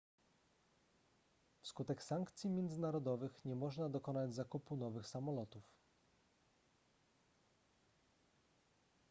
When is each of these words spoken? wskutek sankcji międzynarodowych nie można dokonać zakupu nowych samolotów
wskutek 1.61 2.01
sankcji 2.03 2.49
międzynarodowych 2.49 3.45
nie 3.45 3.55
można 3.55 3.89
dokonać 3.89 4.33
zakupu 4.33 4.77
nowych 4.77 5.07
samolotów 5.07 5.63